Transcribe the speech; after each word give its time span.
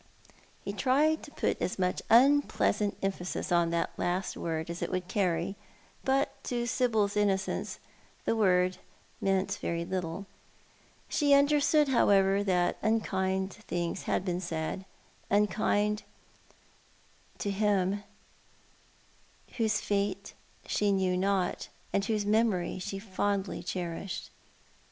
lie 0.65 0.73
tried 0.73 1.21
to 1.21 1.29
put 1.29 1.61
as 1.61 1.77
much 1.77 2.01
unpleasant 2.09 2.97
emphasis 3.03 3.51
upon 3.51 3.69
that 3.69 3.91
last 3.97 4.33
Avord 4.35 4.67
as 4.67 4.81
it 4.81 4.89
would 4.91 5.07
carry; 5.07 5.55
but 6.03 6.43
to 6.45 6.65
Sibyl's 6.65 7.15
innocence 7.15 7.77
the 8.25 8.35
word 8.35 8.79
meant 9.21 9.59
very 9.61 9.85
little. 9.85 10.25
She 11.07 11.35
understood, 11.35 11.89
however, 11.89 12.43
that 12.43 12.77
unkind 12.81 13.53
things 13.53 14.01
had 14.09 14.25
been 14.25 14.41
said— 14.41 14.85
unkind 15.29 16.01
to 17.37 17.51
him 17.51 18.01
whoso 19.57 19.83
fate 19.83 20.33
she 20.65 20.91
knew 20.91 21.15
not, 21.15 21.67
and 21.93 22.03
whose 22.05 22.25
memory 22.25 22.79
she 22.79 22.97
fondly 22.97 23.61
cherished. 23.61 24.31